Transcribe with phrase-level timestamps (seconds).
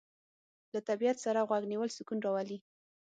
[0.73, 2.57] له طبیعت سره غوږ نیول سکون راولي.